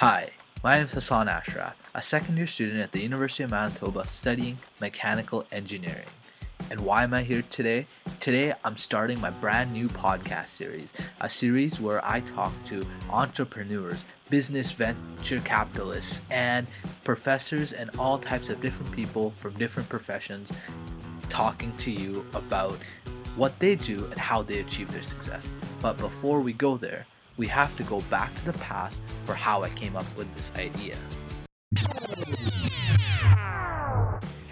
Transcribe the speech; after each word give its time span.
Hi, 0.00 0.30
my 0.64 0.78
name 0.78 0.86
is 0.86 0.92
Hassan 0.92 1.28
Ashraf, 1.28 1.76
a 1.94 2.00
second 2.00 2.38
year 2.38 2.46
student 2.46 2.80
at 2.80 2.92
the 2.92 3.02
University 3.02 3.42
of 3.42 3.50
Manitoba 3.50 4.08
studying 4.08 4.56
mechanical 4.80 5.44
engineering. 5.52 6.06
And 6.70 6.80
why 6.80 7.02
am 7.02 7.12
I 7.12 7.22
here 7.22 7.42
today? 7.50 7.86
Today 8.18 8.54
I'm 8.64 8.78
starting 8.78 9.20
my 9.20 9.28
brand 9.28 9.74
new 9.74 9.88
podcast 9.88 10.48
series, 10.48 10.94
a 11.20 11.28
series 11.28 11.78
where 11.80 12.02
I 12.02 12.20
talk 12.20 12.50
to 12.68 12.82
entrepreneurs, 13.10 14.06
business 14.30 14.72
venture 14.72 15.40
capitalists, 15.40 16.22
and 16.30 16.66
professors 17.04 17.74
and 17.74 17.90
all 17.98 18.16
types 18.16 18.48
of 18.48 18.62
different 18.62 18.92
people 18.92 19.34
from 19.36 19.52
different 19.58 19.90
professions 19.90 20.50
talking 21.28 21.76
to 21.76 21.90
you 21.90 22.24
about 22.32 22.78
what 23.36 23.58
they 23.58 23.74
do 23.74 24.06
and 24.06 24.18
how 24.18 24.40
they 24.40 24.60
achieve 24.60 24.90
their 24.92 25.02
success. 25.02 25.52
But 25.82 25.98
before 25.98 26.40
we 26.40 26.54
go 26.54 26.78
there, 26.78 27.06
we 27.40 27.46
have 27.46 27.74
to 27.74 27.82
go 27.84 28.02
back 28.10 28.34
to 28.34 28.44
the 28.52 28.58
past 28.58 29.00
for 29.22 29.34
how 29.34 29.62
I 29.62 29.70
came 29.70 29.96
up 29.96 30.04
with 30.14 30.28
this 30.34 30.52
idea. 30.56 30.94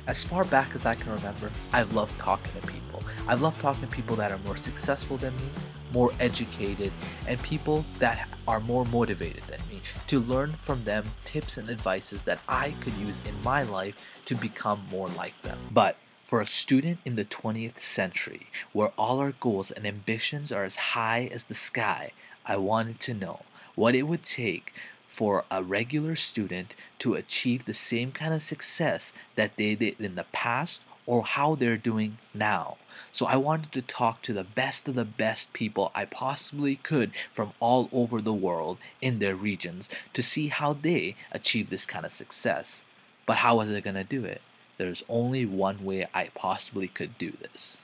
As 0.06 0.24
far 0.24 0.44
back 0.44 0.74
as 0.74 0.86
I 0.86 0.94
can 0.94 1.12
remember, 1.12 1.50
I've 1.74 1.94
loved 1.94 2.18
talking 2.18 2.58
to 2.58 2.66
people. 2.66 3.02
I've 3.26 3.42
loved 3.42 3.60
talking 3.60 3.82
to 3.82 3.94
people 3.94 4.16
that 4.16 4.32
are 4.32 4.38
more 4.38 4.56
successful 4.56 5.18
than 5.18 5.36
me, 5.36 5.50
more 5.92 6.12
educated, 6.18 6.90
and 7.26 7.38
people 7.42 7.84
that 7.98 8.26
are 8.48 8.58
more 8.58 8.86
motivated 8.86 9.42
than 9.42 9.60
me 9.68 9.82
to 10.06 10.20
learn 10.20 10.54
from 10.54 10.84
them 10.84 11.04
tips 11.26 11.58
and 11.58 11.68
advices 11.68 12.24
that 12.24 12.40
I 12.48 12.70
could 12.80 12.94
use 12.94 13.20
in 13.28 13.34
my 13.42 13.64
life 13.64 13.98
to 14.24 14.34
become 14.34 14.86
more 14.90 15.08
like 15.08 15.34
them. 15.42 15.58
But 15.70 15.98
for 16.24 16.40
a 16.40 16.46
student 16.46 17.00
in 17.04 17.16
the 17.16 17.26
20th 17.26 17.80
century, 17.80 18.46
where 18.72 18.92
all 18.96 19.18
our 19.18 19.32
goals 19.32 19.70
and 19.70 19.86
ambitions 19.86 20.50
are 20.50 20.64
as 20.64 20.76
high 20.76 21.28
as 21.30 21.44
the 21.44 21.54
sky, 21.54 22.12
I 22.48 22.56
wanted 22.56 22.98
to 23.00 23.14
know 23.14 23.42
what 23.74 23.94
it 23.94 24.04
would 24.04 24.24
take 24.24 24.72
for 25.06 25.44
a 25.50 25.62
regular 25.62 26.16
student 26.16 26.74
to 26.98 27.14
achieve 27.14 27.64
the 27.64 27.74
same 27.74 28.10
kind 28.10 28.32
of 28.32 28.42
success 28.42 29.12
that 29.36 29.56
they 29.56 29.74
did 29.74 30.00
in 30.00 30.14
the 30.14 30.24
past 30.32 30.80
or 31.04 31.22
how 31.22 31.54
they're 31.54 31.76
doing 31.76 32.18
now. 32.34 32.76
So 33.12 33.26
I 33.26 33.36
wanted 33.36 33.72
to 33.72 33.82
talk 33.82 34.22
to 34.22 34.32
the 34.32 34.44
best 34.44 34.88
of 34.88 34.94
the 34.94 35.04
best 35.04 35.52
people 35.52 35.90
I 35.94 36.04
possibly 36.04 36.76
could 36.76 37.12
from 37.32 37.52
all 37.60 37.88
over 37.92 38.20
the 38.20 38.34
world 38.34 38.78
in 39.00 39.18
their 39.18 39.34
regions 39.34 39.88
to 40.14 40.22
see 40.22 40.48
how 40.48 40.74
they 40.74 41.16
achieve 41.32 41.70
this 41.70 41.86
kind 41.86 42.04
of 42.04 42.12
success. 42.12 42.82
But 43.24 43.38
how 43.38 43.58
was 43.58 43.70
I 43.70 43.80
going 43.80 43.96
to 43.96 44.04
do 44.04 44.24
it? 44.24 44.42
There's 44.76 45.04
only 45.08 45.44
one 45.46 45.84
way 45.84 46.06
I 46.14 46.28
possibly 46.34 46.88
could 46.88 47.16
do 47.18 47.30
this. 47.30 47.78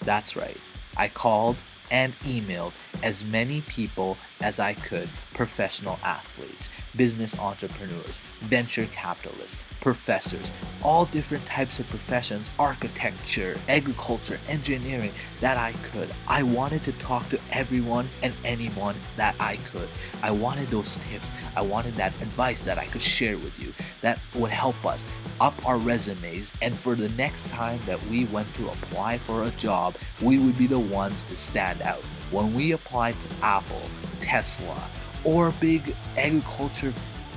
That's 0.00 0.36
right. 0.36 0.58
I 0.96 1.08
called 1.08 1.56
and 1.92 2.18
emailed 2.20 2.72
as 3.04 3.22
many 3.22 3.60
people 3.60 4.16
as 4.40 4.58
I 4.58 4.74
could 4.74 5.08
professional 5.34 6.00
athletes, 6.02 6.68
business 6.96 7.38
entrepreneurs, 7.38 8.18
venture 8.40 8.86
capitalists, 8.86 9.56
professors, 9.80 10.50
all 10.82 11.04
different 11.06 11.44
types 11.46 11.78
of 11.78 11.88
professions, 11.88 12.46
architecture, 12.58 13.58
agriculture, 13.68 14.38
engineering 14.48 15.12
that 15.40 15.56
I 15.56 15.72
could. 15.90 16.10
I 16.26 16.42
wanted 16.42 16.84
to 16.84 16.92
talk 16.92 17.28
to 17.30 17.40
everyone 17.50 18.08
and 18.22 18.32
anyone 18.44 18.94
that 19.16 19.34
I 19.38 19.56
could. 19.56 19.88
I 20.22 20.30
wanted 20.30 20.68
those 20.68 20.96
tips. 21.08 21.26
I 21.56 21.62
wanted 21.62 21.94
that 21.94 22.12
advice 22.22 22.62
that 22.64 22.78
I 22.78 22.86
could 22.86 23.02
share 23.02 23.36
with 23.36 23.58
you 23.60 23.72
that 24.00 24.18
would 24.34 24.50
help 24.50 24.86
us 24.86 25.06
up 25.40 25.54
our 25.66 25.78
resumes 25.78 26.52
and 26.60 26.76
for 26.76 26.94
the 26.94 27.08
next 27.10 27.48
time 27.48 27.80
that 27.86 28.04
we 28.06 28.26
went 28.26 28.52
to 28.56 28.68
apply 28.68 29.18
for 29.18 29.44
a 29.44 29.50
job, 29.52 29.94
we 30.20 30.38
would 30.38 30.56
be 30.58 30.66
the 30.66 30.78
ones 30.78 31.24
to 31.24 31.36
stand 31.36 31.82
out. 31.82 32.02
When 32.30 32.54
we 32.54 32.72
applied 32.72 33.16
to 33.22 33.44
Apple, 33.44 33.82
Tesla, 34.20 34.90
or 35.24 35.52
big 35.60 35.94
agriculture 36.16 36.92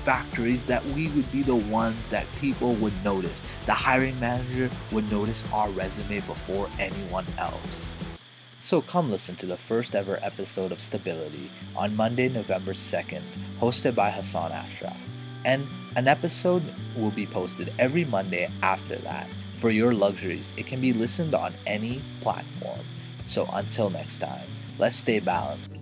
factories 0.05 0.63
that 0.65 0.85
we 0.87 1.07
would 1.09 1.29
be 1.31 1.41
the 1.41 1.55
ones 1.55 2.07
that 2.09 2.27
people 2.39 2.75
would 2.75 2.93
notice. 3.03 3.41
The 3.65 3.73
hiring 3.73 4.19
manager 4.19 4.69
would 4.91 5.11
notice 5.11 5.43
our 5.51 5.69
resume 5.71 6.19
before 6.21 6.69
anyone 6.77 7.25
else. 7.39 7.81
So 8.61 8.81
come 8.81 9.11
listen 9.11 9.35
to 9.37 9.47
the 9.47 9.57
first 9.57 9.95
ever 9.95 10.19
episode 10.21 10.71
of 10.71 10.79
Stability 10.79 11.49
on 11.75 11.95
Monday, 11.95 12.29
November 12.29 12.73
2nd, 12.73 13.21
hosted 13.59 13.95
by 13.95 14.11
Hassan 14.11 14.51
Ashraf. 14.51 14.97
And 15.43 15.67
an 15.95 16.07
episode 16.07 16.63
will 16.95 17.11
be 17.11 17.25
posted 17.25 17.73
every 17.79 18.05
Monday 18.05 18.49
after 18.61 18.95
that. 18.97 19.27
For 19.55 19.69
your 19.69 19.93
luxuries, 19.93 20.51
it 20.57 20.67
can 20.67 20.81
be 20.81 20.91
listened 20.91 21.33
on 21.33 21.53
any 21.65 22.01
platform. 22.21 22.81
So 23.25 23.49
until 23.53 23.89
next 23.89 24.19
time, 24.19 24.47
let's 24.77 24.97
stay 24.97 25.19
balanced. 25.19 25.74